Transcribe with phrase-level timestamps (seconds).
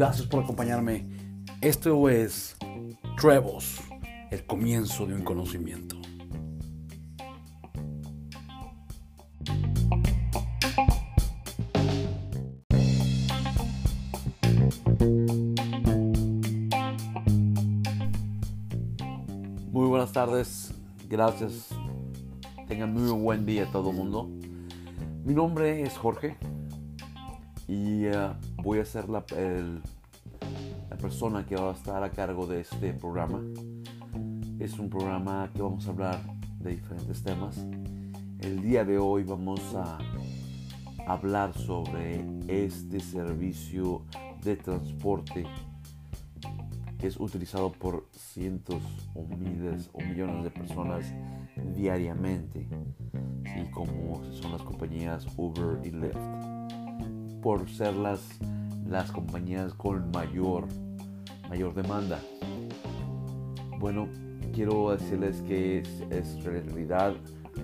[0.00, 1.04] Gracias por acompañarme.
[1.60, 2.56] Esto es
[3.20, 3.80] Trevos,
[4.30, 5.96] el comienzo de un conocimiento.
[19.70, 20.72] Muy buenas tardes,
[21.10, 21.68] gracias.
[22.68, 24.39] Tengan muy buen día todo el mundo.
[25.30, 26.36] Mi nombre es Jorge
[27.68, 29.24] y uh, voy a ser la,
[30.90, 33.40] la, persona que va a estar a cargo de este programa.
[34.58, 36.20] Es un programa que vamos a hablar
[36.58, 37.58] de diferentes temas.
[38.40, 39.98] El día de hoy vamos a
[41.06, 44.02] hablar sobre este servicio
[44.42, 45.46] de transporte
[47.00, 48.82] que es utilizado por cientos
[49.14, 51.14] o miles o millones de personas
[51.74, 52.68] diariamente,
[53.44, 53.70] ¿sí?
[53.72, 58.20] como son las compañías Uber y Lyft, por ser las,
[58.86, 60.66] las compañías con mayor,
[61.48, 62.20] mayor demanda.
[63.78, 64.08] Bueno,
[64.52, 67.14] quiero decirles que es, es realidad,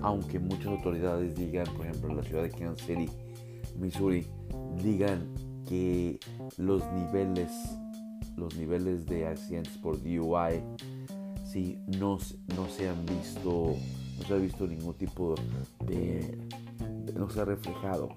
[0.01, 3.07] aunque muchas autoridades digan, por ejemplo, en la ciudad de Kansas City,
[3.77, 4.25] Missouri,
[4.81, 5.31] digan
[5.67, 6.19] que
[6.57, 7.51] los niveles
[8.37, 10.63] los niveles de accidentes por DUI
[11.43, 12.17] si no,
[12.55, 13.75] no se han visto
[14.17, 15.35] no se ha visto ningún tipo
[15.85, 16.37] de,
[17.05, 18.09] de, no se ha reflejado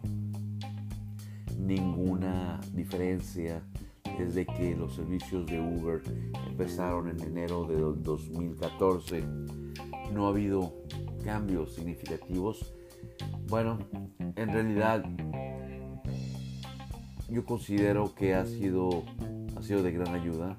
[1.59, 3.63] ninguna diferencia
[4.19, 6.03] desde que los servicios de Uber
[6.49, 9.23] empezaron en enero de 2014
[10.13, 10.75] no ha habido
[11.25, 12.75] cambios significativos.
[13.49, 13.79] Bueno
[14.37, 15.05] en realidad
[17.31, 19.05] yo considero que ha sido
[19.61, 20.57] ha sido de gran ayuda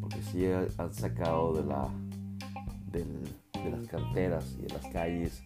[0.00, 0.44] porque sí
[0.76, 1.88] han sacado de, la,
[2.92, 5.42] de, las carteras y de las calles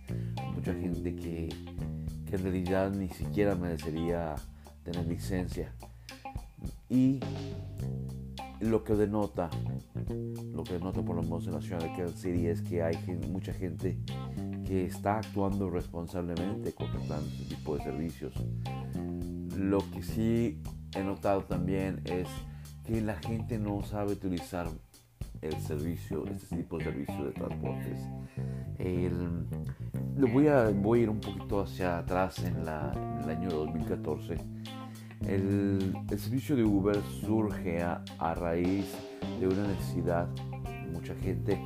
[0.54, 1.48] mucha gente que,
[2.28, 4.34] que en realidad ni siquiera merecería
[4.82, 5.72] tener licencia.
[6.88, 7.20] Y
[8.60, 9.50] lo que denota,
[10.52, 12.96] lo que denota por lo menos en la ciudad de Kansas City es que hay
[13.30, 13.98] mucha gente
[14.64, 18.34] que está actuando responsablemente contratando este tipo de servicios.
[19.56, 20.60] Lo que sí
[20.94, 22.28] he notado también es
[22.86, 24.68] que la gente no sabe utilizar
[25.42, 28.00] el servicio, este tipo de servicio de transportes.
[28.78, 29.46] El,
[30.32, 32.92] voy, a, voy a ir un poquito hacia atrás en, la,
[33.22, 34.36] el año 2014.
[35.26, 38.04] El, el, servicio de Uber surge a,
[38.34, 38.86] raíz
[39.40, 40.28] de una necesidad
[40.92, 41.60] mucha gente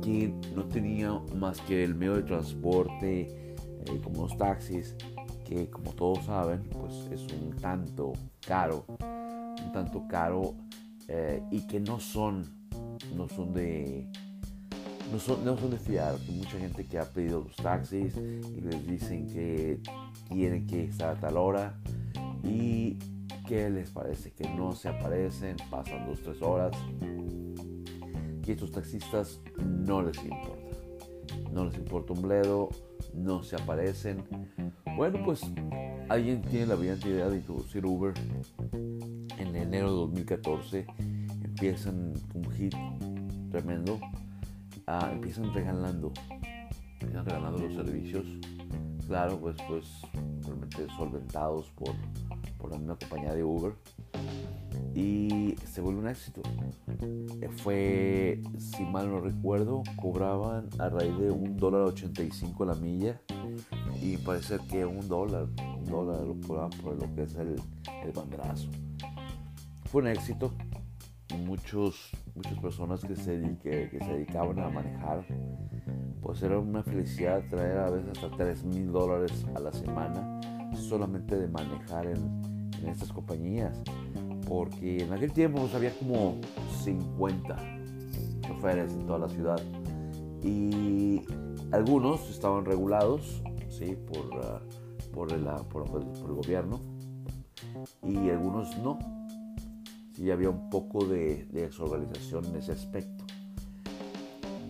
[0.00, 4.96] que no tenía más que el medio de transporte, eh, como los taxis,
[5.44, 8.12] que como todos saben, pues es un tanto
[8.46, 8.84] caro
[9.74, 10.54] tanto caro
[11.08, 12.44] eh, y que no son,
[13.14, 14.06] no son de
[15.12, 16.16] no son, no son de fiar.
[16.30, 19.80] Mucha gente que ha pedido los taxis y les dicen que
[20.28, 21.74] tienen que estar a tal hora
[22.44, 22.98] y
[23.46, 26.72] que les parece que no se aparecen, pasan dos, tres horas
[28.46, 30.76] y estos taxistas no les importa.
[31.52, 32.68] No les importa un bledo,
[33.12, 34.24] no se aparecen.
[34.96, 35.42] Bueno, pues
[36.08, 38.14] alguien tiene la brillante idea de introducir Uber
[39.38, 40.86] en enero de 2014
[41.42, 42.74] empiezan un hit
[43.50, 44.00] tremendo.
[44.86, 46.12] Uh, empiezan regalando
[47.00, 48.26] empiezan regalando los servicios.
[49.06, 49.86] Claro pues pues
[50.42, 51.94] realmente solventados por,
[52.58, 53.74] por la misma compañía de Uber.
[54.94, 56.42] Y se vuelve un éxito.
[57.58, 63.20] Fue si mal no recuerdo cobraban a raíz de un dólar 85 la milla.
[64.00, 65.46] Y parece que un dólar
[65.78, 67.56] un dólar lo cobraban por lo que es el,
[68.04, 68.68] el bandrazo
[69.94, 70.50] fue un éxito.
[71.46, 75.24] Muchos, muchas personas que se, que, se dedicaban a manejar,
[76.20, 80.40] pues era una felicidad traer a veces hasta 3 mil dólares a la semana
[80.74, 83.80] solamente de manejar en, en, estas compañías.
[84.48, 86.40] Porque en aquel tiempo pues, había como
[86.82, 87.56] 50
[88.48, 89.62] choferes en toda la ciudad.
[90.42, 91.22] Y
[91.70, 93.96] algunos estaban regulados ¿sí?
[94.08, 94.28] por,
[95.12, 96.80] por, el, por, por el gobierno
[98.02, 98.98] y algunos no
[100.14, 103.24] sí había un poco de, de en ese aspecto.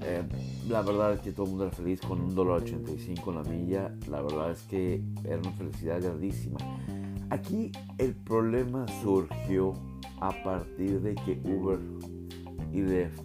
[0.02, 0.22] Eh,
[0.68, 3.42] la verdad es que todo el mundo era feliz con un dólar 85 en la
[3.44, 3.94] milla.
[4.08, 6.58] La verdad es que era una felicidad grandísima.
[7.30, 9.74] Aquí el problema surgió
[10.20, 11.78] a partir de que Uber
[12.72, 13.20] y Lyft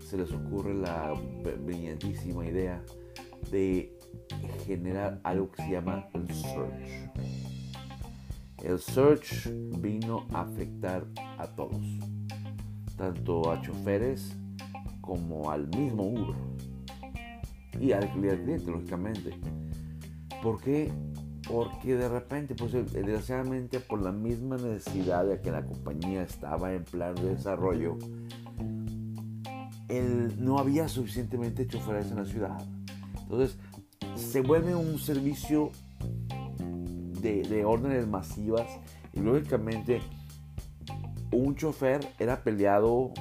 [0.00, 1.14] se les ocurre la
[1.64, 2.82] brillantísima idea
[3.50, 3.96] de
[4.66, 7.51] generar algo que se llama el search.
[8.62, 9.48] El search
[9.80, 11.06] vino a afectar
[11.38, 11.84] a todos,
[12.96, 14.36] tanto a choferes
[15.00, 16.36] como al mismo Uber
[17.80, 19.38] y al cliente, lógicamente.
[20.42, 20.92] ¿Por qué?
[21.48, 26.84] porque de repente, pues desgraciadamente por la misma necesidad de que la compañía estaba en
[26.84, 27.98] plan de desarrollo,
[30.38, 32.58] no había suficientemente choferes en la ciudad.
[33.22, 33.58] Entonces,
[34.16, 35.70] se vuelve un servicio
[37.22, 38.66] de, de órdenes masivas
[39.12, 40.00] y lógicamente
[41.32, 43.12] un chofer era peleado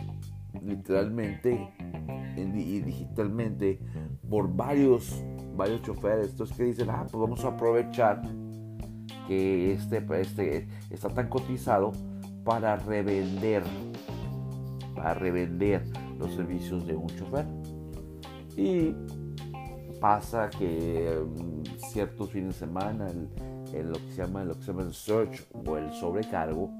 [0.62, 1.70] literalmente
[2.36, 3.80] y digitalmente
[4.30, 5.24] por varios
[5.56, 6.32] varios choferes.
[6.32, 8.22] Entonces que dicen ah pues vamos a aprovechar
[9.28, 11.92] que este, este está tan cotizado
[12.44, 13.64] para revender
[14.96, 15.84] para revender
[16.20, 17.46] los servicios de un chofer.
[18.58, 18.94] Y
[20.00, 23.30] pasa que mm, ciertos fines de semana el,
[23.74, 26.72] lo que se llama lo que se llama el search o el sobrecargo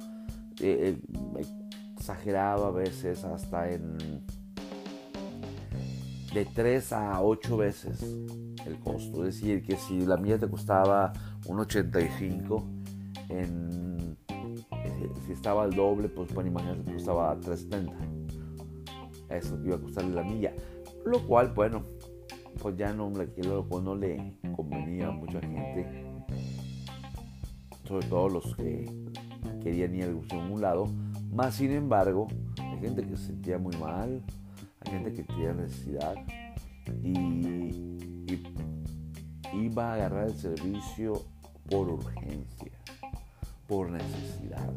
[0.60, 0.98] eh,
[1.40, 1.46] eh,
[1.96, 3.98] exageraba a veces hasta en
[6.34, 8.02] de 3 a 8 veces
[8.66, 9.26] el costo.
[9.26, 11.14] Es decir, que si la mía te costaba
[11.46, 12.64] 1.85,
[13.30, 17.94] en, eh, si estaba al doble, pues para imaginar que costaba 3.70.
[19.30, 20.54] Eso iba a costarle la milla.
[21.06, 21.86] Lo cual, bueno,
[22.62, 26.11] pues ya no, no le convenía a mucha gente.
[27.92, 28.90] Sobre todo los que
[29.62, 30.88] querían ir a un lado.
[31.30, 34.24] Más sin embargo, hay gente que se sentía muy mal,
[34.80, 36.16] hay gente que tenía necesidad
[37.04, 37.98] y,
[39.54, 41.22] iba a agarrar el servicio
[41.70, 42.72] por urgencia,
[43.68, 44.72] por necesidad.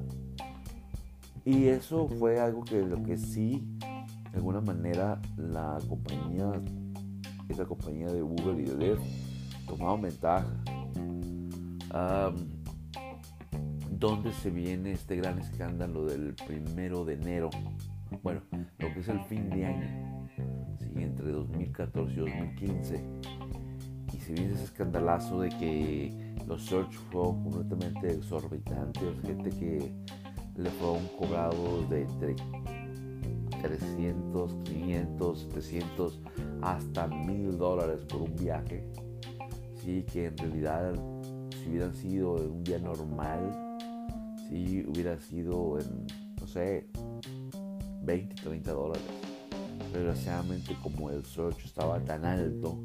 [1.45, 3.65] Y eso fue algo que lo que sí,
[4.33, 6.51] de alguna manera, la compañía,
[7.49, 9.05] esa compañía de Uber y de Lyft,
[9.69, 10.49] tomaron ventaja.
[13.99, 17.49] ¿Dónde se viene este gran escándalo del primero de enero?
[18.25, 18.41] Bueno,
[18.79, 20.29] lo que es el fin de año,
[20.97, 23.05] entre 2014 y 2015.
[24.13, 29.93] Y se viene ese escandalazo de que los search fueron completamente exorbitantes, gente que
[30.57, 32.35] le fueron cobrados de entre
[33.63, 36.21] 300, 500, 700
[36.63, 38.85] hasta 1000 dólares por un viaje.
[39.77, 40.95] Sí, que en realidad
[41.51, 43.64] si hubieran sido un día normal,
[44.49, 46.07] si hubiera sido en,
[46.41, 46.87] no sé,
[48.03, 49.03] 20, 30 dólares.
[49.93, 52.81] Desgraciadamente como el search estaba tan alto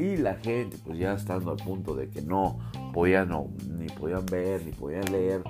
[0.00, 2.58] y la gente pues ya estando al punto de que no
[2.94, 3.30] podían
[3.68, 5.42] ni podían ver ni podían leer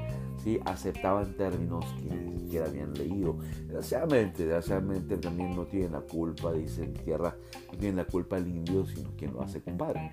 [0.43, 6.53] sí aceptaban términos que ni siquiera habían leído desgraciadamente desgraciadamente también no tienen la culpa
[6.53, 7.37] dicen tierra
[7.71, 10.13] no tienen la culpa el indio sino quien lo hace compadre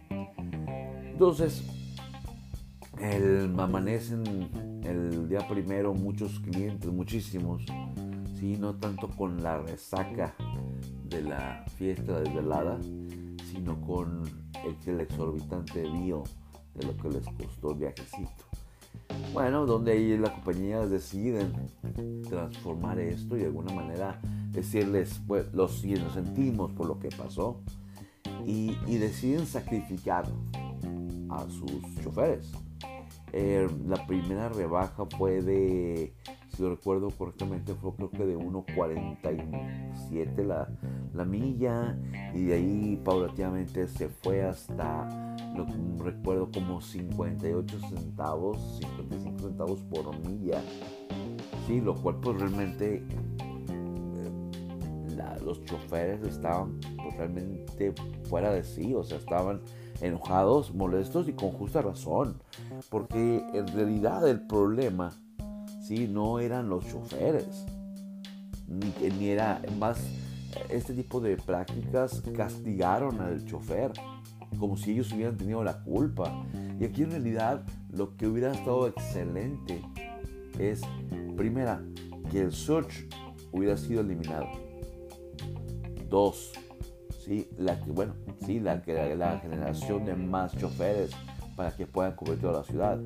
[1.09, 1.63] entonces
[2.99, 4.49] el amanecen
[4.83, 7.63] el día primero muchos clientes, muchísimos,
[8.39, 10.35] sí, no tanto con la resaca
[11.05, 12.79] de la fiesta desvelada,
[13.51, 14.23] sino con
[14.85, 16.23] el, exorbitante bill
[16.75, 18.44] de lo que les costó el viajecito.
[19.33, 21.53] Bueno, donde ahí las compañías deciden
[22.29, 24.19] transformar esto y de alguna manera
[24.51, 27.61] decirles, pues, los, nos sentimos por lo que pasó
[28.45, 30.25] y deciden sacrificar
[31.29, 32.51] a sus choferes
[33.39, 36.11] eh, la primera rebaja fue de,
[36.47, 40.67] si lo recuerdo correctamente, fue creo que de 1.47 la,
[41.13, 41.95] la milla
[42.33, 45.07] y de ahí paulatinamente se fue hasta,
[45.55, 45.73] lo que
[46.03, 50.59] recuerdo como 58 centavos, 55 centavos por milla.
[51.67, 53.03] Sí, lo cual pues realmente
[53.69, 54.31] eh,
[55.45, 59.61] los choferes estaban pues, realmente fuera de sí, o sea, estaban
[60.01, 62.37] enojados, molestos y con justa razón,
[62.89, 65.11] porque en realidad el problema
[65.81, 66.07] ¿sí?
[66.07, 67.66] no eran los choferes,
[68.68, 69.99] ni, ni era más
[70.69, 73.92] este tipo de prácticas castigaron al chofer
[74.59, 76.45] como si ellos hubieran tenido la culpa.
[76.80, 79.81] Y aquí en realidad lo que hubiera estado excelente
[80.59, 80.81] es,
[81.35, 81.81] primera,
[82.31, 83.07] que el search
[83.51, 84.47] hubiera sido eliminado.
[86.09, 86.54] Dos,
[87.27, 87.49] ¿sí?
[87.57, 88.15] la, que, bueno,
[88.45, 88.59] ¿sí?
[88.59, 91.11] la, la generación de más choferes
[91.55, 92.99] para que puedan cubrir toda la ciudad.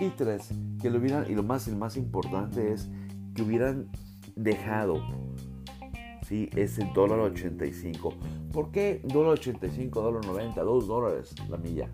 [0.00, 2.88] Y tres, que lo hubieran, y lo más, más importante es
[3.34, 3.88] que hubieran
[4.36, 5.02] dejado
[6.26, 6.50] ¿sí?
[6.54, 8.14] ese dólar 85.
[8.52, 11.88] ¿Por qué dólar 85, dólar 90, 2 dólares la milla?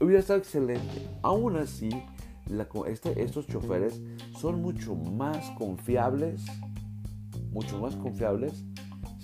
[0.00, 1.08] Hubiera estado excelente.
[1.22, 1.88] Aún así,
[2.86, 4.00] este, estos choferes
[4.38, 6.44] son mucho más confiables,
[7.50, 8.64] mucho más confiables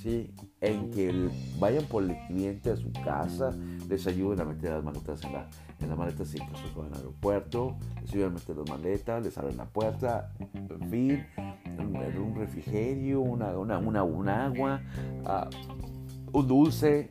[0.05, 3.51] en que vayan por el cliente a su casa,
[3.89, 5.49] les ayuden a meter las maletas en la,
[5.81, 9.39] en la maleta si caso van al aeropuerto, les ayuden a meter las maletas, les
[9.39, 14.81] abren la puerta, en un refrigerio, una, una, un agua,
[15.25, 17.09] uh, un dulce.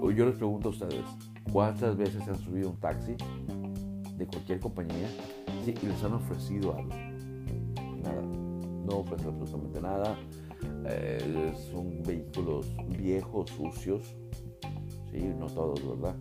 [0.00, 1.04] Yo les pregunto a ustedes,
[1.52, 3.16] ¿Cuántas veces han subido un taxi
[4.16, 5.08] de cualquier compañía
[5.66, 6.90] y les han ofrecido algo?
[8.02, 10.16] Nada, no ofrecen absolutamente nada.
[10.86, 14.14] Eh, son vehículos viejos, sucios,
[15.10, 16.16] sí, no todos, ¿verdad?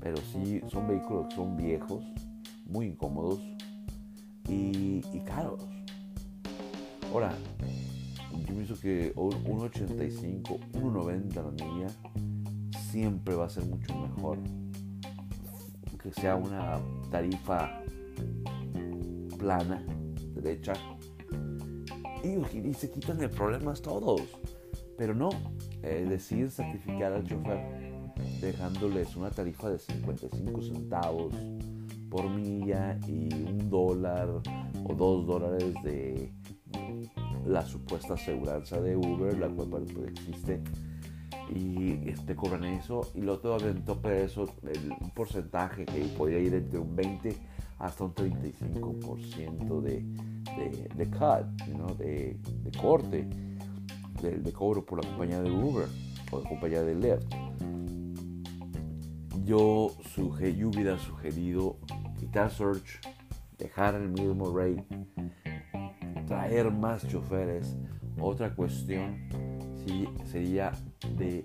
[0.00, 2.04] Pero sí son vehículos que son viejos,
[2.66, 3.40] muy incómodos
[4.48, 5.66] y, caros.
[7.12, 7.32] Ahora,
[8.46, 11.88] yo pienso que un 1.85, 1.90 la milla
[12.90, 14.38] siempre va a ser mucho mejor
[16.02, 16.78] que sea una
[17.10, 17.82] tarifa
[19.38, 19.82] plana,
[20.34, 20.74] derecha,
[22.22, 24.22] y, se quitan de problemas todos.
[24.96, 25.28] Pero no,
[25.82, 27.60] eh, deciden sacrificar al chofer
[28.40, 31.34] dejándoles una tarifa de 55 centavos
[32.10, 34.28] por milla y un dólar
[34.84, 36.32] o dos dólares de
[37.44, 40.62] la supuesta aseguranza de Uber, la cual existe
[41.50, 46.40] y te este, cobran eso y en tope de eso el, un porcentaje que podría
[46.40, 47.36] ir entre un 20
[47.78, 50.04] hasta un 35% de,
[50.56, 51.46] de, de cut,
[51.98, 53.26] de, de, corte,
[54.22, 55.86] de, de, cobro por la compañía de Uber
[56.30, 57.26] o la compañía de Lyft.
[59.44, 61.78] Yo, suge, yo hubiera sugerido
[62.18, 63.00] quitar search,
[63.58, 64.84] dejar el mismo rate,
[66.26, 67.76] traer más choferes.
[68.20, 69.28] Otra cuestión
[69.86, 70.72] sí, sería
[71.16, 71.44] de...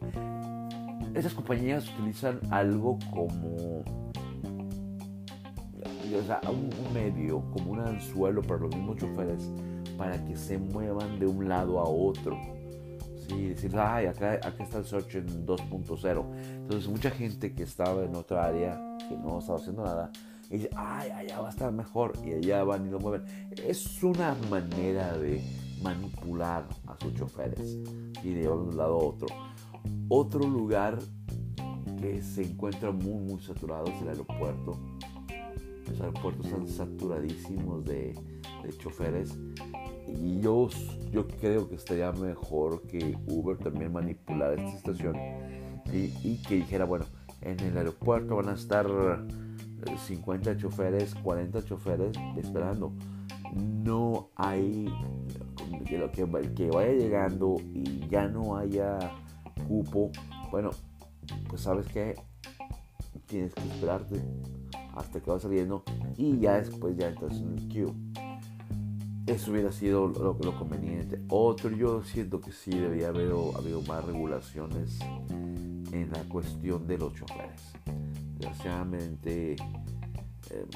[1.14, 3.84] Esas compañías utilizan algo como
[6.16, 9.50] o sea, un, medio, como un anzuelo para los mismos choferes,
[9.98, 12.38] para que se muevan de un lado a otro.
[13.28, 16.26] Sí, decir, ay, acá, acá está el search en 2.0.
[16.56, 20.12] Entonces, mucha gente que estaba en otra área, que no estaba haciendo nada,
[20.50, 23.24] y dice, ay, allá va a estar mejor, y allá van y lo mueven.
[23.66, 25.42] Es una manera de
[25.82, 27.78] manipular a sus choferes
[28.24, 29.28] y de un lado a otro.
[30.10, 31.00] Otro lugar
[32.00, 34.78] que se encuentra muy, muy saturado es el aeropuerto
[35.92, 38.14] los aeropuertos están saturadísimos de,
[38.78, 39.38] choferes
[40.08, 40.70] y yo,
[41.12, 45.16] yo creo que estaría mejor que Uber también manipulara esta situación
[45.92, 47.06] y que dijera, bueno,
[47.42, 48.88] en el aeropuerto van a estar
[50.08, 52.94] 50 choferes, 40 choferes esperando.
[53.54, 54.94] No hay
[55.86, 59.00] que, lo que vaya llegando y ya no haya
[59.68, 60.12] cupo.
[60.52, 60.70] Bueno,
[61.50, 62.16] pues sabes que
[63.26, 64.22] tienes que esperarte
[64.96, 65.84] hasta que va saliendo
[66.18, 67.94] y ya después ya entras en el queue.
[69.28, 71.22] Eso hubiera sido lo, conveniente.
[71.30, 77.14] Otro, yo siento que sí debería haber habido más regulaciones en la cuestión de los
[77.14, 77.74] choferes.
[78.40, 79.56] Desgraciadamente,
[80.50, 80.68] em,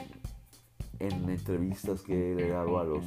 [1.00, 3.04] en entrevistas que he dado a, los,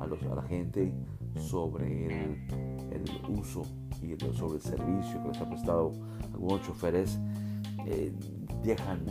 [0.00, 0.92] a, los, a la gente
[1.36, 2.46] sobre el,
[2.92, 3.62] el uso
[4.02, 5.92] y sobre el servicio que les ha prestado
[6.32, 7.18] algunos choferes,
[7.86, 8.12] eh,
[8.62, 9.04] dejan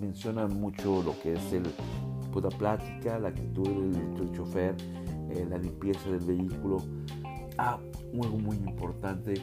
[0.00, 1.64] mencionan mucho lo que es el
[2.32, 4.74] puta plática, la actitud del, chofer,
[5.30, 6.78] eh, la limpieza del vehículo.
[7.58, 7.78] Ah,
[8.14, 9.34] algo muy importante,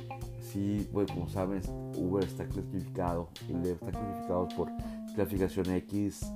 [0.41, 3.29] sí, bueno, como sabes, Uber está clasificado,
[3.63, 4.71] está clasificado por
[5.13, 6.31] clasificación X,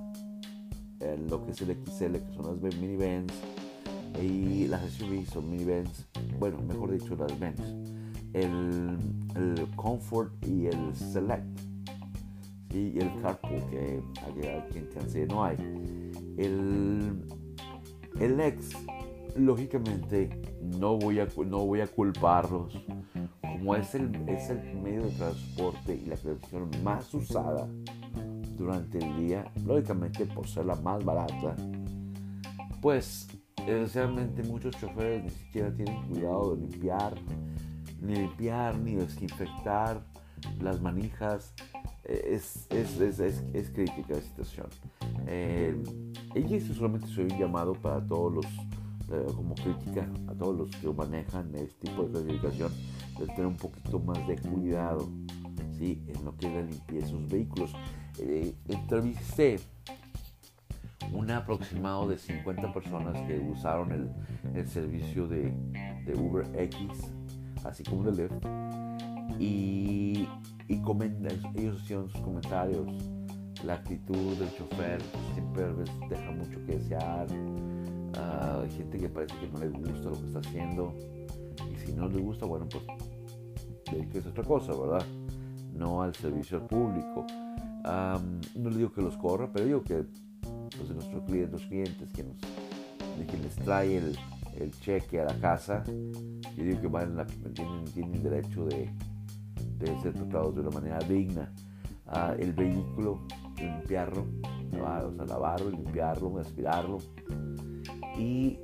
[1.30, 3.34] lo que es el XL, que son las minivans,
[4.22, 6.06] y las SUV son minivans,
[6.40, 7.62] bueno, mejor dicho, las Benz,
[8.34, 8.98] el,
[9.36, 11.71] el Comfort y el Select
[12.74, 14.02] y el carpool que
[14.50, 15.58] aquí en Kansas no hay.
[16.38, 17.24] El,
[18.20, 18.72] el ex,
[19.36, 20.30] lógicamente,
[20.80, 22.78] no voy a, no voy a culparlos.
[23.42, 27.68] Como es el, es el medio de transporte y la televisión más usada
[28.58, 31.56] durante el día, lógicamente por ser la más barata,
[32.82, 37.16] pues desgraciadamente muchos choferes ni siquiera tienen cuidado de limpiar,
[38.02, 40.04] ni limpiar, ni desinfectar
[40.60, 41.54] las manijas
[42.04, 44.68] es, es, es, es, crítica la situación.
[45.28, 45.82] Eh,
[46.36, 50.88] ella solamente soy un llamado para todos los, eh, como crítica, a todos los que
[50.90, 52.72] manejan este tipo de clasificación,
[53.20, 55.10] de tener un poquito más de cuidado
[55.78, 56.02] ¿sí?
[56.08, 57.74] en lo que es la limpieza de sus vehículos.
[58.20, 59.60] Eh, entrevisté
[61.14, 64.10] un aproximado de 50 personas que usaron el,
[64.56, 65.54] el servicio de,
[66.06, 67.14] de Uber X,
[67.64, 68.46] así como de Lyft,
[69.40, 70.28] y
[70.72, 72.88] y ellos hicieron sus comentarios.
[73.66, 75.02] La actitud del chofer
[75.34, 75.66] siempre
[76.10, 77.28] deja mucho que desear.
[78.18, 80.94] Ah, hay gente que parece que no le gusta lo que está haciendo.
[81.72, 82.84] Y si no le gusta, bueno, pues
[84.14, 85.06] es otra cosa, ¿verdad?
[85.74, 87.26] No al servicio al público.
[87.84, 90.06] no le digo que los corra, pero digo que
[90.78, 92.38] pues, nuestros clientes, los clientes que nos,
[93.30, 94.18] quien les trae el,
[94.82, 98.90] cheque a la casa, yo digo que van tienen, tienen derecho de,
[99.82, 101.52] de ser tratados de una manera digna.
[102.08, 103.22] ah, el vehículo,
[103.58, 104.26] limpiarlo,
[104.72, 106.98] sea, lavarlo, limpiarlo, aspirarlo.
[108.18, 108.58] Y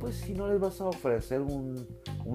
[0.00, 1.86] pues si no les vas a ofrecer un,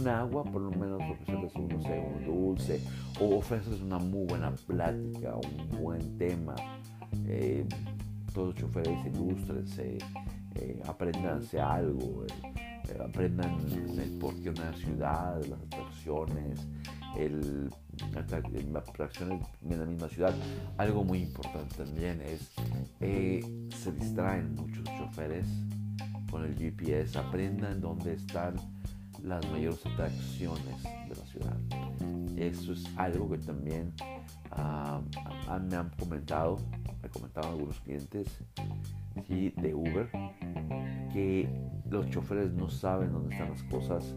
[0.08, 2.82] agua, por lo menos ofrecerles un, no un dulce
[3.22, 6.56] o ofrecerles una muy buena plática, un buen tema.
[7.28, 7.66] Eh,
[8.34, 9.98] todos los choferes ilústrense,
[10.56, 13.56] eh, aprendanse algo, eh, aprendan
[13.98, 16.68] el porqué de una ciudad, las atracciones,
[17.18, 17.70] el,
[18.72, 20.34] las atracciones en la misma ciudad.
[20.78, 22.52] Algo muy importante también es,
[23.00, 23.44] eh,
[23.76, 25.48] se distraen muchos choferes
[26.30, 28.56] con el GPS, aprendan dónde están
[29.22, 31.58] las mayores atracciones de la ciudad.
[32.36, 33.94] Eso es algo que también
[34.52, 35.02] ah,
[35.70, 36.58] me han comentado,
[37.02, 38.28] me comentaban algunos clientes
[39.28, 40.10] de Uber,
[41.14, 41.48] que
[41.90, 44.16] los choferes no saben dónde están las cosas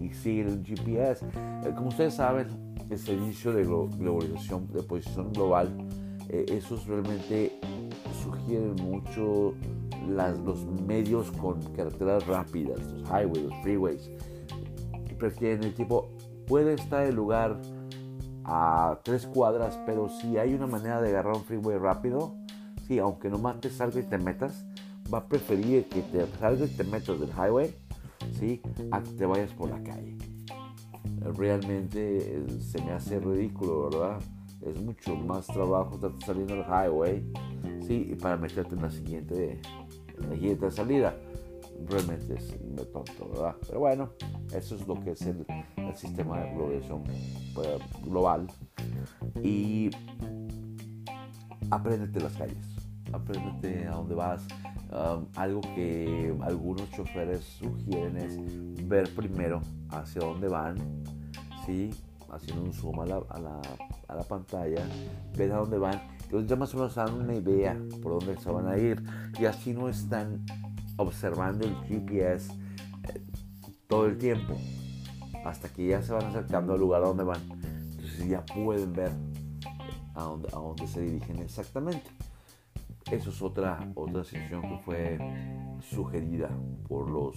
[0.00, 1.24] y siguen el GPS.
[1.24, 2.48] Eh, como ustedes saben,
[2.90, 5.68] el servicio de globalización, de posición global,
[6.28, 7.58] eh, esos realmente
[8.22, 9.54] sugieren mucho
[10.06, 14.10] los medios con carreteras rápidas, los highways, los freeways.
[15.18, 16.08] Prefieren el tipo,
[16.46, 17.60] puede estar el lugar
[18.44, 22.34] a tres cuadras, pero si hay una manera de agarrar un freeway rápido,
[22.86, 24.64] sí, aunque nomás te salgas y te metas,
[25.12, 27.74] va a preferir que te salgas y te metas del highway,
[28.34, 30.16] sí, a que te vayas por la calle.
[31.36, 34.20] Realmente eh, se me hace ridículo, ¿verdad?
[34.62, 37.32] Es mucho más trabajo estar saliendo del highway,
[37.86, 39.60] sí, para meterte en la siguiente
[40.22, 41.16] energía de salida.
[41.86, 42.56] Realmente es
[42.92, 43.56] tonto, ¿verdad?
[43.66, 44.10] Pero bueno,
[44.52, 45.46] eso es lo que es el,
[45.94, 47.04] sistema de globalización
[47.54, 47.68] pues,
[48.04, 48.48] global.
[49.42, 49.90] Y
[51.70, 54.46] apréndete las calles, apréndete a dónde vas.
[55.36, 58.38] Algo que algunos choferes sugieren es
[58.88, 59.60] ver primero
[59.90, 60.76] hacia dónde van,
[61.66, 61.90] ¿sí?
[62.30, 63.60] haciendo un zoom a la, a la,
[64.08, 64.86] a la pantalla,
[65.36, 68.50] ver a dónde van entonces ya más o menos dan una idea por dónde se
[68.50, 69.02] van a ir
[69.40, 70.44] y así no están
[70.98, 73.22] observando el GPS eh,
[73.86, 74.54] todo el tiempo
[75.46, 77.40] hasta que ya se van acercando al lugar a donde van.
[77.92, 79.10] Entonces ya pueden ver
[80.14, 82.10] a dónde, a dónde se dirigen exactamente.
[83.10, 85.18] Eso es otra, otra situación que fue
[85.80, 86.50] sugerida
[86.86, 87.36] por, los,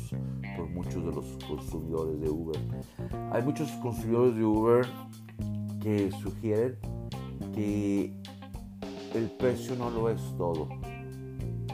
[0.57, 2.59] por muchos de los consumidores de Uber.
[3.31, 4.85] Hay muchos consumidores de Uber
[5.81, 6.77] que sugieren
[7.53, 8.13] que
[9.15, 10.67] el precio no lo es todo.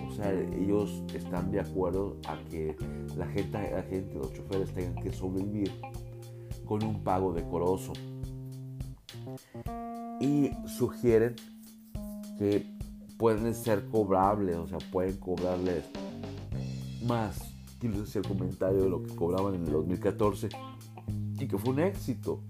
[0.08, 2.76] O sea, ellos están de acuerdo a que
[3.16, 5.72] la gente, la gente, los choferes tengan que sobrevivir
[6.66, 7.94] con un pago decoroso.
[10.20, 11.36] Y sugieren
[12.38, 12.77] que
[13.18, 15.86] pueden ser cobrables, o sea, pueden cobrarles
[17.06, 17.54] más.
[17.80, 20.50] Decir el comentario de lo que cobraban en el 2014
[21.40, 22.42] y que fue un éxito.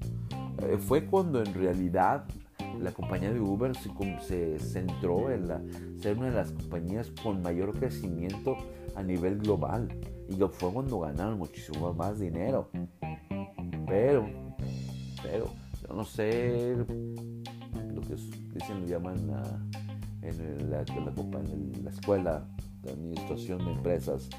[0.62, 2.26] Eh, fue cuando en realidad
[2.80, 5.48] la compañía de Uber se, centró en
[6.00, 8.56] ser una de las compañías con mayor crecimiento
[8.96, 9.90] a nivel global
[10.30, 12.70] y fue cuando ganaron muchísimo más dinero.
[13.88, 14.30] Pero,
[15.22, 15.50] pero,
[15.82, 16.76] yo no sé
[17.94, 18.16] lo que
[18.54, 19.70] dicen, lo llaman
[20.22, 22.46] en, la, en la escuela
[22.84, 24.30] de administración de empresas,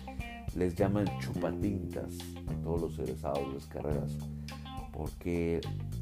[0.54, 4.16] les llaman chupatintas a todos los egresados de las carreras,
[4.92, 5.60] porque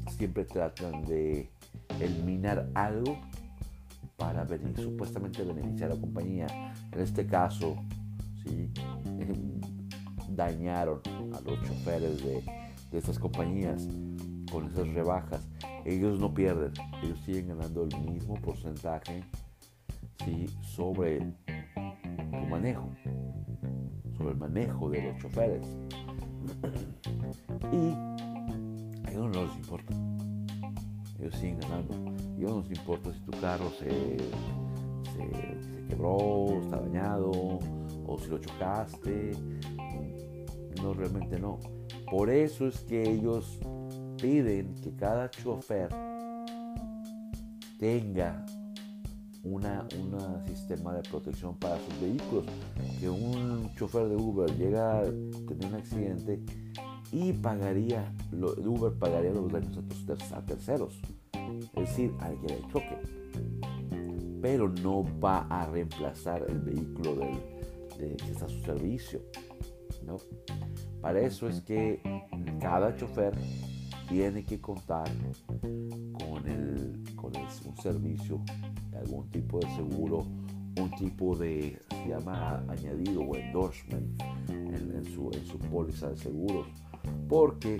[0.09, 1.49] siempre tratan de
[1.99, 3.17] eliminar algo
[4.15, 6.47] para supuestamente beneficiar a la compañía.
[6.91, 7.75] En este caso,
[8.43, 8.71] ¿sí?
[10.29, 11.01] dañaron
[11.33, 12.43] a los choferes de
[12.91, 13.87] estas compañías
[14.51, 15.41] con esas rebajas.
[15.85, 19.23] Ellos no pierden, ellos siguen ganando el mismo porcentaje
[20.61, 22.89] sobre tu manejo,
[24.17, 25.67] sobre el manejo de los choferes.
[27.71, 27.93] Y
[29.05, 29.93] a ellos no les importa
[31.19, 31.93] ellos siguen ganando.
[32.37, 34.17] Y no nos importa si tu carro se,
[35.11, 39.31] se, quebró, está dañado, o si lo chocaste.
[40.81, 41.59] No, realmente no.
[42.09, 43.59] Por eso es que ellos
[44.21, 45.89] piden que cada chofer
[47.79, 48.45] tenga
[49.51, 52.45] una, un sistema de protección para sus vehículos.
[52.99, 56.41] Que un chofer de Uber llega a tener un accidente
[57.11, 59.77] y pagaría, Uber pagaría los daños
[60.33, 60.99] a terceros,
[61.33, 62.97] es decir, al que le choque.
[64.41, 67.39] Pero no va a reemplazar el vehículo del,
[67.97, 69.21] de, que está a su servicio.
[70.05, 70.17] ¿no?
[71.01, 72.01] Para eso es que
[72.59, 73.33] cada chofer
[74.07, 75.07] tiene que contar
[75.61, 78.41] con, el, con un servicio,
[78.97, 80.25] algún tipo de seguro,
[80.79, 86.67] un tipo de, se llama añadido o endorsement en, su, en su póliza de seguros
[87.27, 87.77] porque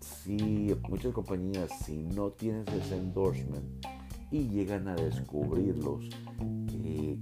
[0.00, 3.64] si muchas compañías, si no tienes ese endorsement,
[4.30, 6.08] y llegan a descubrirlos
[6.68, 7.18] que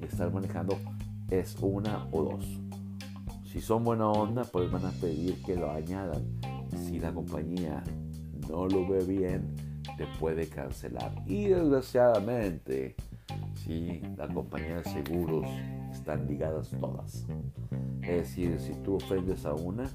[0.00, 0.78] están manejando
[1.30, 2.46] es una o dos.
[3.44, 6.22] Si son buena onda, pues van a pedir que lo añadan.
[6.86, 7.82] Si la compañía
[8.48, 9.54] no lo ve bien,
[9.96, 11.12] te puede cancelar.
[11.26, 12.96] Y desgraciadamente,
[13.54, 15.46] si la compañía de seguros
[15.92, 17.26] están ligadas todas.
[18.02, 19.88] Es decir, si tú ofendes a una,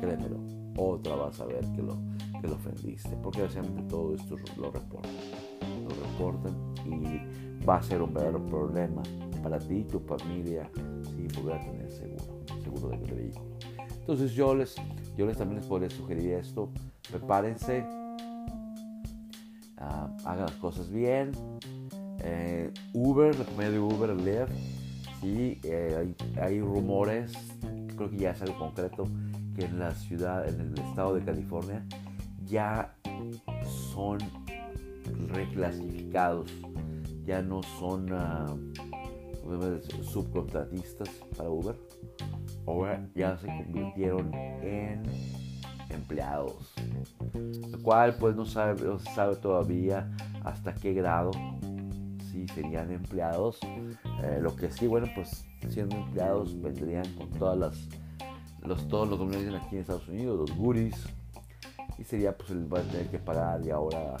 [0.00, 0.38] créemelo,
[0.76, 1.98] otra vas a ver que lo,
[2.40, 3.10] que lo ofendiste.
[3.22, 5.12] Porque básicamente todo esto lo reportan.
[5.82, 9.02] Lo reportan y va a ser un verdadero problema
[9.42, 10.70] para ti y tu familia
[11.04, 12.24] si volver a tener seguro,
[12.62, 13.44] seguro de, vehículo.
[14.00, 14.74] Entonces yo les,
[15.16, 16.70] yo les también les podría sugerir esto.
[17.10, 17.84] Prepárense,
[19.84, 21.32] uh, hagan las cosas bien.
[22.20, 24.52] Eh, Uber, la compañía de Uber, Lyft,
[25.20, 27.32] sí, eh, hay, hay, rumores,
[27.96, 29.04] creo que ya es algo concreto,
[29.54, 31.84] que en la ciudad, en el estado de California,
[32.46, 32.94] ya
[33.94, 34.18] son
[35.28, 36.50] reclasificados,
[37.24, 38.72] ya no son uh,
[40.02, 41.76] subcontratistas para Uber,
[42.66, 45.02] ahora ya se convirtieron en
[45.94, 46.74] empleados,
[47.70, 50.10] lo cual pues no, sabe, no se sabe todavía
[50.44, 51.30] hasta qué grado
[52.30, 53.58] si serían empleados.
[54.22, 57.88] Eh, lo que sí, bueno, pues siendo empleados vendrían con todas las
[58.62, 60.96] los todos los que aquí en Estados Unidos, los goodies,
[61.98, 64.16] y sería pues el van a tener que pagar y ahora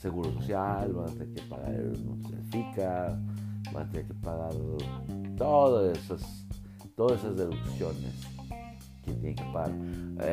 [0.00, 1.96] seguro social, van a tener que pagar el
[2.50, 3.18] FICA,
[3.72, 4.52] van a tener que pagar
[5.36, 6.46] todas esas,
[6.94, 8.31] todas esas deducciones
[9.20, 9.72] que que pagar.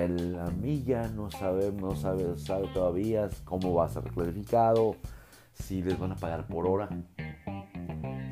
[0.10, 4.96] La milla no sabe, no sabe, sabe todavía cómo va a ser reclarificado,
[5.54, 6.90] si les van a pagar por hora,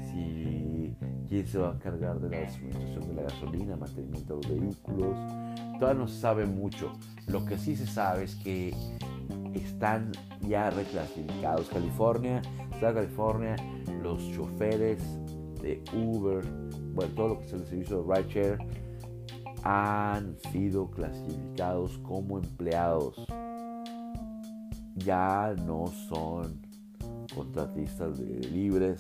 [0.04, 0.96] si
[1.28, 5.18] quién se va a encargar de la suministración de la gasolina, mantenimiento de los vehículos.
[5.80, 6.94] Todavía no sabe mucho.
[7.28, 8.74] Lo que sí se sabe es que
[9.54, 11.68] están ya reclasificados.
[11.70, 12.42] California,
[12.80, 13.56] California,
[14.02, 15.04] los choferes
[15.62, 16.44] de Uber,
[16.94, 18.87] bueno, todo lo que es el servicio de rideshare,
[19.64, 23.26] han sido clasificados como empleados.
[24.96, 26.62] Ya no son
[27.34, 29.00] contratistas libres,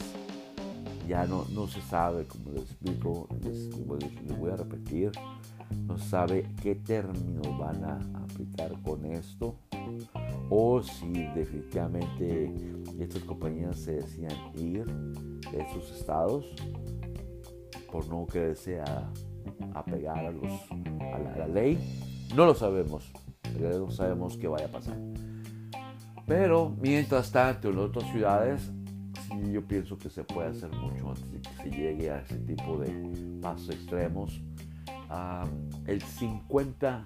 [1.07, 3.73] ya no, no se sabe, como les explico, les,
[4.23, 5.11] les voy a repetir,
[5.87, 9.55] no se sabe qué términos van a aplicar con esto
[10.49, 12.51] o si definitivamente
[12.99, 16.45] estas compañías se decían ir de sus estados
[17.91, 19.11] por no quererse a,
[19.73, 20.51] a pegar a, los,
[21.13, 21.77] a, la, ley.
[22.35, 23.11] No lo sabemos,
[23.59, 24.97] no sabemos qué vaya a pasar.
[26.25, 28.69] Pero mientras tanto, en otras ciudades,
[29.27, 32.37] sí yo pienso que se puede hacer mucho antes de que se llegue a ese
[32.39, 34.41] tipo de pasos extremos.
[35.85, 37.05] el 50,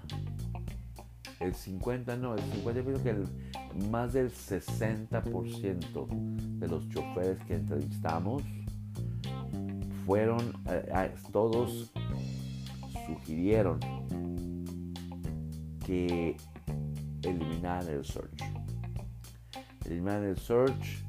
[1.40, 3.28] el 50 no, el 50 yo pienso que el,
[3.90, 6.08] más del 60%
[6.58, 8.42] de los choferes que entrevistamos
[10.04, 11.92] fueron, eh, todos
[13.14, 13.80] sugirieron
[15.84, 16.36] que
[17.22, 18.42] eliminaran el search
[19.86, 21.04] eliminar el search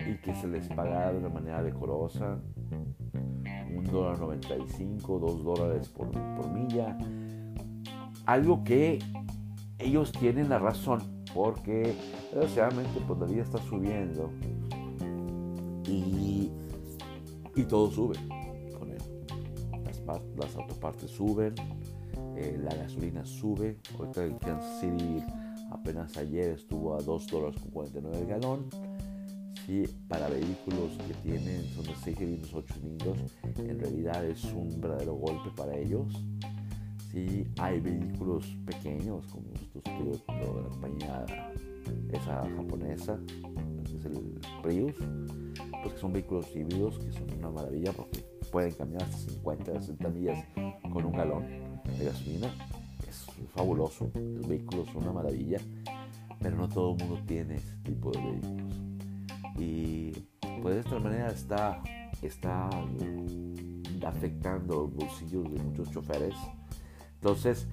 [0.00, 2.38] y que se les pagara de una manera decorosa,
[3.74, 6.96] un dólar 95, dos dólares por, por milla,
[8.24, 8.98] algo que
[9.78, 11.00] ellos tienen la razón,
[11.34, 11.94] porque
[12.32, 14.30] desgraciadamente pues la vida está subiendo
[15.86, 16.50] y,
[17.54, 18.16] y todo sube.
[20.06, 21.54] Las, autopartes suben,
[22.36, 25.22] eh, la gasolina sube, ahorita en Kansas City
[25.70, 28.66] apenas ayer estuvo a 2 dólares con 49 el galón.
[29.66, 33.18] Sí, para vehículos que tienen, son de 6 cilindros, 8 cilindros,
[33.58, 36.24] en realidad es un verdadero golpe para ellos.
[37.10, 41.26] Sí, hay vehículos pequeños, como estos que de la compañía
[42.12, 43.18] esa japonesa,
[43.84, 44.94] que es el Prius,
[45.82, 48.24] pues que son vehículos híbridos que son una maravilla porque
[48.56, 50.46] pueden caminar hasta 50, 60 millas
[50.90, 51.44] con un galón
[51.98, 52.50] de gasolina
[53.54, 55.58] fabuloso, los vehículos son una maravilla,
[56.40, 58.74] pero no todo el mundo tiene ese tipo de vehículos.
[59.58, 60.12] Y
[60.62, 61.82] pues de esta manera está,
[62.22, 62.70] está
[64.06, 66.34] afectando los bolsillos de muchos choferes.
[67.16, 67.68] Entonces,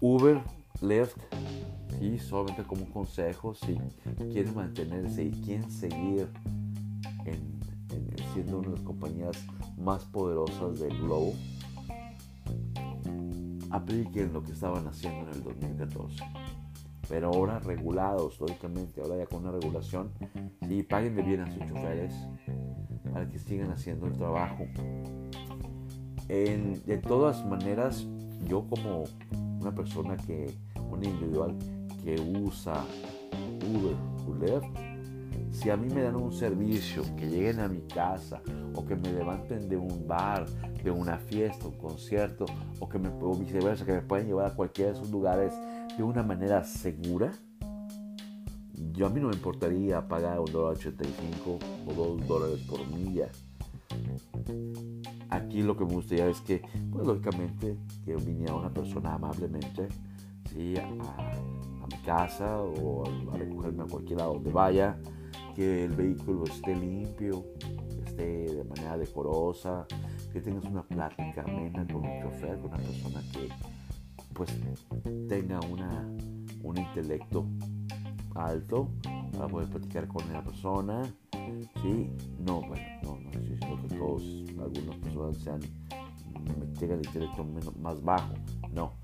[0.00, 0.40] Uber,
[0.80, 1.18] Lyft,
[1.98, 3.78] sí, solamente como un consejo, si
[4.32, 6.26] quieren mantenerse y quieren seguir
[8.32, 9.44] siendo una de las compañías
[9.78, 11.34] más poderosas del globo,
[13.70, 16.24] apliquen lo que estaban haciendo en el 2014.
[17.08, 20.10] Pero ahora regulados, lógicamente, ahora ya con una regulación,
[20.68, 22.14] sí, paguen de bien a sus choferes
[23.12, 24.64] para que sigan haciendo el trabajo.
[26.28, 28.06] de todas maneras,
[28.48, 29.04] yo como
[29.60, 30.54] una persona que,
[30.90, 31.56] un individual
[32.04, 32.84] que usa
[33.74, 33.96] Uber
[34.40, 34.91] Lyft,
[35.62, 38.42] si a mí me dan un servicio, que lleguen a mi casa
[38.74, 40.44] o que me levanten de un bar,
[40.82, 42.46] de una fiesta, un concierto
[42.80, 45.54] o que me o viceversa, que me pueden llevar a cualquiera de esos lugares
[45.96, 47.30] de una manera segura,
[48.92, 53.28] yo a mí no me importaría pagar un dólar 85 o dos dólares por milla.
[55.30, 59.86] Aquí lo que me gustaría es que, pues lógicamente, que viniera una persona amablemente,
[60.52, 60.74] ¿sí?
[60.76, 64.98] a, mi casa o a, recogerme a cualquier lado donde vaya,
[65.54, 67.44] que el vehículo esté limpio,
[68.06, 69.86] esté de manera decorosa,
[70.32, 73.48] que tengas una plática amena con un chofer, con una persona que
[74.34, 74.50] pues
[75.28, 76.08] tenga una,
[76.62, 77.46] un intelecto
[78.34, 78.88] alto
[79.32, 81.02] para poder platicar con la persona.
[81.82, 82.10] ¿sí?
[82.38, 84.22] No, bueno, no, no estoy diciendo que todos,
[84.58, 85.60] algunas personas sean,
[86.78, 88.34] tengan el intelecto menos, más bajo,
[88.72, 88.94] no,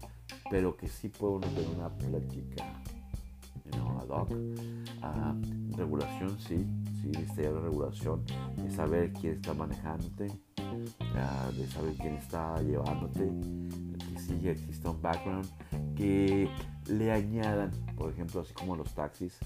[0.50, 2.82] pero que sí puedo tener una plática,
[3.64, 4.30] you know, ad hoc.
[5.02, 5.34] Ah,
[5.78, 6.66] regulación, sí,
[7.00, 8.24] sí, necesitaría la regulación,
[8.56, 13.30] de saber quién está manejándote, de saber quién está llevándote,
[13.98, 15.46] que sí exista un background,
[15.94, 16.48] que
[16.88, 19.38] le añadan, por ejemplo, así como los taxis,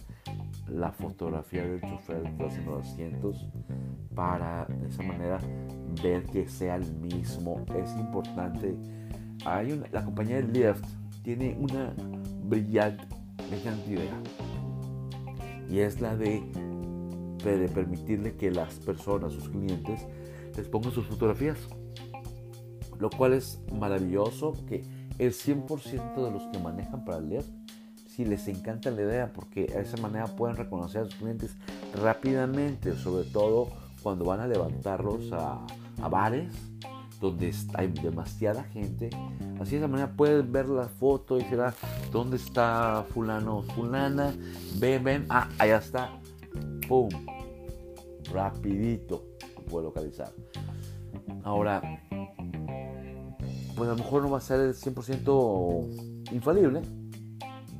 [0.68, 3.46] la fotografía del chofer detrás en los asientos
[4.14, 5.38] para de esa manera
[6.02, 7.64] ver que sea el mismo.
[7.76, 8.76] Es importante.
[9.44, 10.84] Hay una, la compañía de Lyft
[11.22, 11.92] tiene una
[12.44, 13.04] brillante,
[13.48, 14.20] brillante idea
[15.72, 16.42] y es la de,
[17.42, 20.06] de permitirle que las personas, sus clientes,
[20.54, 21.56] les pongan sus fotografías.
[22.98, 24.84] Lo cual es maravilloso que
[25.18, 27.44] el 100% de los que manejan para leer,
[28.06, 31.56] si les encanta la idea, porque de esa manera pueden reconocer a sus clientes
[32.02, 33.70] rápidamente, sobre todo
[34.02, 35.64] cuando van a levantarlos a,
[36.10, 36.52] bares
[37.22, 39.08] donde hay demasiada gente.
[39.60, 41.72] Así de esa manera pueden ver la foto y será
[42.10, 44.34] dónde está fulano, fulana.
[44.78, 46.20] Ven, ven, ah, allá está.
[46.88, 47.08] ¡Pum!
[48.32, 49.24] Rapidito
[49.56, 50.32] lo puede localizar.
[51.44, 51.80] Ahora,
[53.76, 56.82] pues a lo mejor no va a ser el 100% infalible,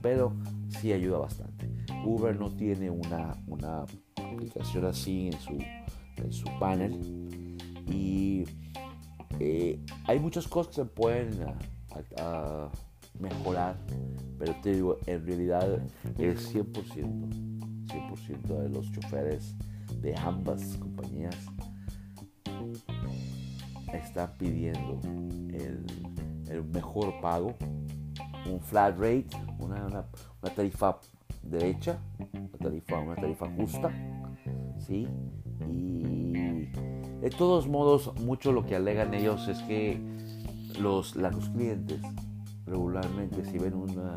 [0.01, 0.33] pero
[0.69, 1.69] sí ayuda bastante.
[2.05, 3.85] Uber no tiene una, una
[4.17, 5.59] aplicación así en su,
[6.17, 8.45] en su panel y
[10.07, 11.31] hay muchas cosas que se pueden
[13.19, 13.77] mejorar,
[14.39, 15.81] pero te digo, en realidad
[16.19, 19.55] el 100%, 100% de los choferes
[20.01, 21.37] de ambas compañías
[23.93, 25.01] está pidiendo
[25.53, 25.85] el,
[26.73, 27.55] mejor pago,
[28.51, 29.29] un flat rate,
[29.59, 30.07] una,
[30.55, 30.99] tarifa
[31.43, 31.99] derecha,
[32.33, 33.91] una tarifa, una tarifa justa,
[34.79, 35.07] ¿sí?
[35.71, 36.67] Y
[37.21, 40.01] de todos modos, mucho lo que alegan ellos es que
[40.81, 42.01] los, los clientes
[42.67, 44.13] regularmente si ven un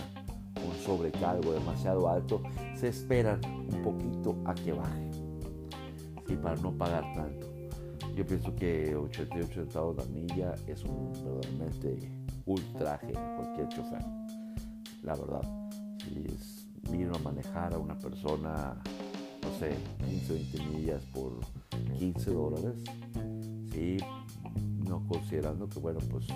[0.84, 2.42] sobrecargo demasiado alto,
[2.76, 5.12] se esperan un poquito a que baje,
[6.28, 6.36] ¿sí?
[6.36, 7.48] para no pagar tanto.
[8.16, 12.12] Yo pienso que 88 centavos la milla es un verdaderamente
[12.46, 14.06] ultraje a cualquier chofer.
[15.04, 15.42] La verdad,
[16.00, 18.82] si es, vino a manejar a una persona,
[19.46, 21.40] no sé, 15 20 millas por
[21.98, 22.74] 15 dólares,
[23.72, 23.98] sí,
[24.88, 26.28] no considerando que, bueno, pues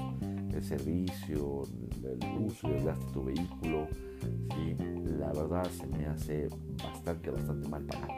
[0.54, 1.64] el servicio,
[2.04, 3.88] el uso y el gasto de tu vehículo,
[4.22, 4.76] sí,
[5.18, 6.48] la verdad se me hace
[6.84, 8.14] bastante, bastante mal pagado.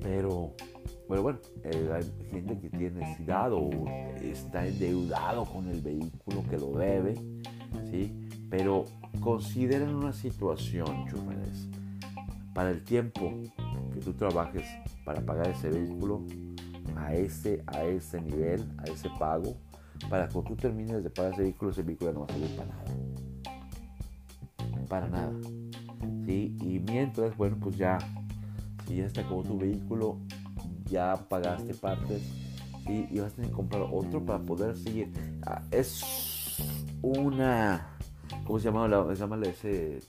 [0.00, 0.52] Pero
[1.08, 3.70] bueno, bueno, eh, hay gente que tiene necesidad o
[4.20, 7.14] está endeudado con el vehículo que lo debe,
[7.90, 8.12] ¿sí?
[8.50, 8.84] Pero
[9.20, 11.68] consideren una situación, choferes,
[12.56, 13.34] para el tiempo
[13.92, 14.66] que tú trabajes
[15.04, 16.24] para pagar ese vehículo
[16.96, 19.58] a ese, a ese nivel, a ese pago,
[20.08, 22.68] para cuando tú termines de pagar ese vehículo, ese vehículo no va a servir para
[22.68, 22.84] nada.
[24.88, 25.32] Para nada.
[26.24, 26.56] ¿Sí?
[26.62, 27.98] Y mientras, bueno, pues ya,
[28.88, 30.18] si ya está como tu vehículo,
[30.86, 32.22] ya pagaste partes
[32.88, 35.12] y, vas a tener que comprar otro para poder seguir.
[35.44, 36.56] Ah, es
[37.02, 37.98] una,
[38.46, 38.88] ¿cómo se llama?
[38.88, 40.00] La, se ese,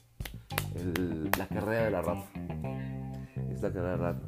[1.36, 2.37] la carrera de la rata.
[3.60, 4.22] La rata.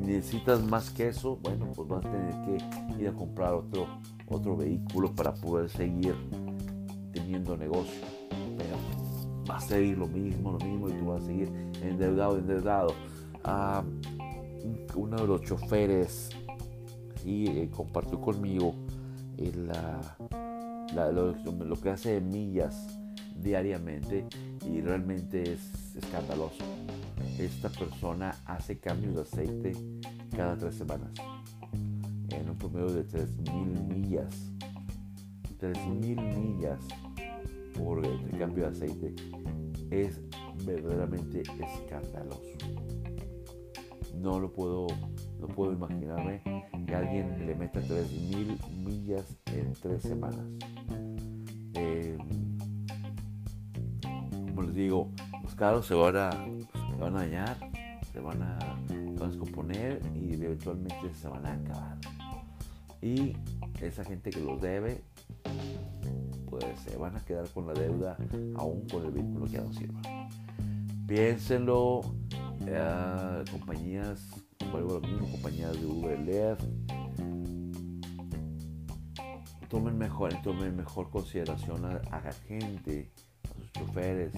[0.00, 3.86] Necesitas más que eso, bueno, pues vas a tener que ir a comprar otro,
[4.26, 6.14] otro vehículo para poder seguir
[7.12, 8.00] teniendo negocio.
[8.56, 8.76] Pero
[9.48, 11.52] va a seguir lo mismo, lo mismo y tú vas a seguir
[11.82, 12.94] endeudado, endeudado.
[13.44, 13.84] Ah,
[14.94, 16.30] uno de los choferes
[17.24, 18.74] y eh, compartió conmigo
[20.94, 22.98] lo, que hace de millas
[23.36, 24.26] diariamente
[24.66, 26.64] y realmente es escandaloso.
[27.38, 29.72] Esta persona hace cambios de aceite
[30.36, 31.12] cada tres semanas
[32.30, 34.52] en un promedio de 3.000 millas.
[35.60, 36.80] 3.000 millas
[37.76, 39.14] por el cambio de aceite
[39.90, 40.20] es
[40.64, 42.58] verdaderamente escandaloso
[44.20, 44.86] no lo puedo,
[45.40, 46.42] no puedo imaginarme
[46.86, 50.44] que alguien le meta 3.000 millas en tres semanas.
[51.74, 52.16] Eh,
[54.48, 55.10] como les digo,
[55.42, 56.30] los carros se van a,
[56.98, 57.56] se van a dañar,
[58.12, 58.58] se van a,
[59.24, 61.96] descomponer y eventualmente se van a acabar.
[63.00, 63.36] Y
[63.80, 65.04] esa gente que los debe,
[66.50, 68.16] pues se van a quedar con la deuda
[68.56, 70.00] aún con el vehículo que ya no sirva.
[71.06, 72.00] Piénsenlo,
[72.66, 74.26] eh, compañías,
[74.72, 76.64] vuelvo a lo mismo, compañías de Uber, Lyft,
[79.68, 83.12] tomen mejor, tomen mejor consideración a, la gente,
[83.44, 84.32] a sus choferes,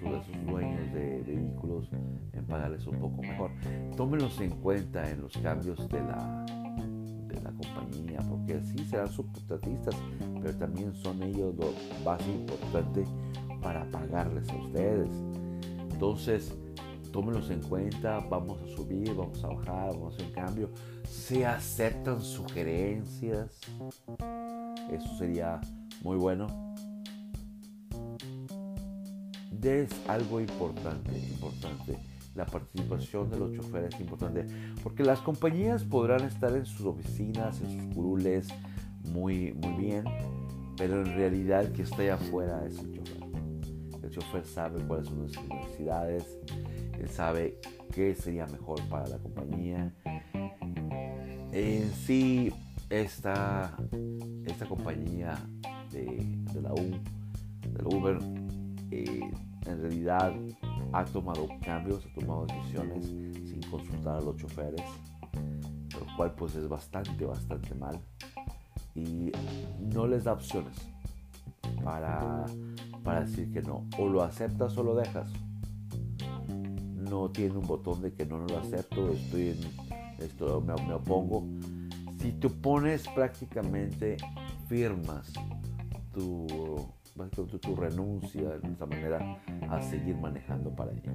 [0.00, 1.88] a, sus dueños de, vehículos,
[2.32, 3.50] en pagarles un poco mejor.
[3.96, 6.44] Tómenlos en cuenta en los cambios de la,
[7.28, 9.94] de la compañía, porque sí serán subcontratistas,
[10.40, 11.72] pero también son ellos lo
[12.04, 13.04] más importante
[13.60, 15.10] para pagarles a ustedes.
[15.92, 16.54] Entonces,
[17.12, 20.70] tómenlos en cuenta, vamos a subir, vamos a bajar, vamos a un cambio.
[21.04, 23.60] Se aceptan sugerencias.
[24.90, 25.60] Eso sería
[26.02, 26.71] muy bueno.
[29.62, 31.96] Es algo importante, importante.
[32.34, 34.46] La participación de los choferes es importante.
[34.82, 38.48] Porque las compañías podrán estar en sus oficinas, en sus curules,
[39.12, 40.04] muy, muy bien.
[40.76, 43.22] Pero en realidad el que está allá afuera es el chofer.
[44.02, 46.38] El chofer sabe cuáles son sus necesidades,
[46.98, 47.60] él sabe
[47.92, 49.94] qué sería mejor para la compañía.
[51.52, 52.52] En sí,
[52.90, 53.76] esta,
[54.44, 55.38] esta compañía
[55.92, 56.90] de, la U,
[57.60, 58.18] del Uber,
[58.90, 59.30] eh,
[59.66, 60.32] en realidad
[60.92, 64.82] ha tomado cambios, ha tomado decisiones sin consultar a los choferes,
[65.98, 68.00] lo cual pues es bastante, bastante mal.
[68.94, 69.32] Y
[69.80, 70.76] no les da opciones
[71.82, 72.44] para,
[73.02, 73.86] para decir que no.
[73.98, 75.32] O lo aceptas o lo dejas
[77.12, 79.58] no tiene un botón de que no, lo acepto, estoy en
[80.18, 81.46] esto, me, opongo.
[82.18, 84.16] Si te opones prácticamente
[84.66, 85.30] firmas
[86.14, 86.46] tu,
[87.60, 91.14] tu, renuncia de esta manera a seguir manejando para ellos.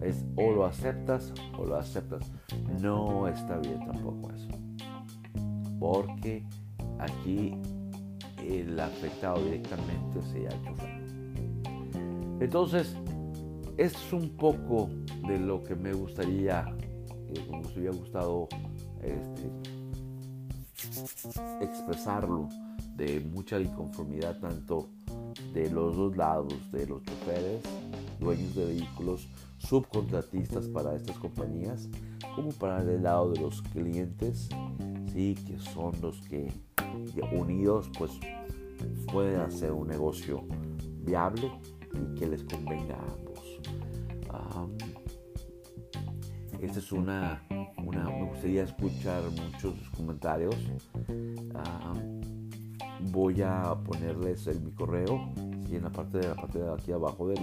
[0.00, 2.32] Es o lo aceptas o lo aceptas.
[2.80, 4.48] No está bien tampoco eso.
[5.78, 6.44] Porque
[6.98, 7.54] aquí
[8.38, 11.04] el afectado directamente sea el chofer.
[12.40, 12.96] Entonces,
[13.76, 14.90] es un poco
[15.26, 16.66] de lo que me gustaría,
[17.28, 18.48] eh, me hubiera gustado
[19.02, 19.50] este,
[21.60, 22.48] expresarlo,
[22.96, 24.88] de mucha inconformidad tanto
[25.52, 27.62] de los dos lados, de los choferes,
[28.20, 31.88] dueños de vehículos, subcontratistas para estas compañías,
[32.34, 34.48] como para el lado de los clientes,
[35.12, 36.52] sí, que son los que
[37.32, 38.12] unidos pues
[39.12, 40.44] pueden hacer un negocio
[41.02, 41.50] viable
[41.92, 42.96] y que les convenga
[44.30, 44.84] a ambos.
[46.60, 47.46] Esta es una,
[47.84, 50.56] una, me gustaría escuchar muchos comentarios.
[53.10, 55.32] voy a ponerles el, mi correo
[55.76, 57.38] en la parte de la parte de aquí abajo del,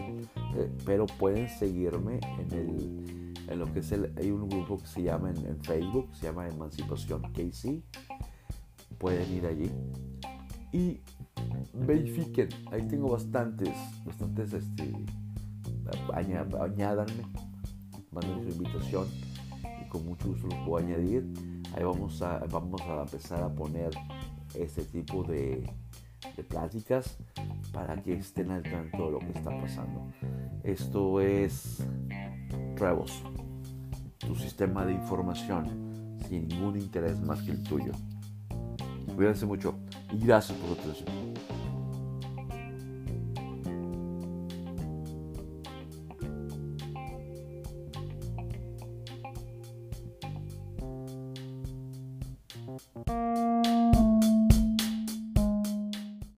[0.56, 4.88] eh, pero pueden seguirme en el en lo que es el, hay un grupo que
[4.88, 7.82] se llama en, Facebook, se llama Emancipación KC.
[8.98, 9.70] Pueden ir allí
[10.72, 11.02] y
[11.74, 12.48] verifiquen.
[12.72, 14.94] Ahí tengo bastantes, bastantes, este,
[16.14, 17.26] añádanme
[18.12, 19.08] manden su invitación
[19.92, 21.28] con mucho gusto lo puedo añadir.
[21.76, 23.92] Ahí vamos a, vamos a empezar a poner
[24.56, 25.70] este tipo de,
[26.36, 27.18] de pláticas
[27.74, 30.12] para que estén al tanto de lo que está pasando.
[30.64, 31.84] Esto es
[32.76, 33.22] Trevos,
[34.18, 37.92] tu sistema de información sin ningún interés más que el tuyo.
[39.16, 39.76] Cuídense mucho
[40.12, 41.51] y gracias por su atención.